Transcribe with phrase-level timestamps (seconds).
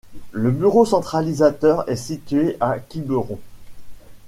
[0.31, 3.37] Le bureau centralisateur est situé à Quiberon.